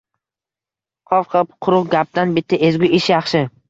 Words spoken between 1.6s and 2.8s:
quruq gapdan bitta